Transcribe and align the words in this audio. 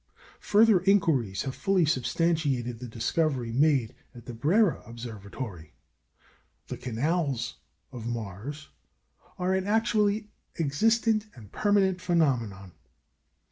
Further 0.39 0.79
inquiries 0.79 1.43
have 1.43 1.53
fully 1.53 1.85
substantiated 1.85 2.79
the 2.79 2.87
discovery 2.87 3.51
made 3.51 3.93
at 4.15 4.25
the 4.25 4.33
Brera 4.33 4.81
Observatory. 4.83 5.75
The 6.69 6.77
"canals" 6.77 7.57
of 7.91 8.07
Mars 8.07 8.69
are 9.37 9.53
an 9.53 9.67
actually 9.67 10.31
existent 10.59 11.27
and 11.35 11.51
permanent 11.51 12.01
phenomenon. 12.01 12.71